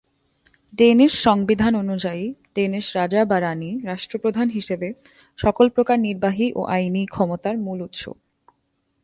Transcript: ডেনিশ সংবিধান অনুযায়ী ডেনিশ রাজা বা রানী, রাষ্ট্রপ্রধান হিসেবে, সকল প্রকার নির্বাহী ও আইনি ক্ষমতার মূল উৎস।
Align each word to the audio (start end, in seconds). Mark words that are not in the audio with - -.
ডেনিশ 0.73 1.13
সংবিধান 1.23 1.73
অনুযায়ী 1.75 2.23
ডেনিশ 2.55 2.85
রাজা 2.95 3.21
বা 3.25 3.37
রানী, 3.41 3.71
রাষ্ট্রপ্রধান 3.85 4.47
হিসেবে, 4.49 4.87
সকল 5.39 5.65
প্রকার 5.69 5.97
নির্বাহী 5.99 6.47
ও 6.55 6.61
আইনি 6.67 7.03
ক্ষমতার 7.05 7.55
মূল 7.57 7.79
উৎস। 7.81 8.01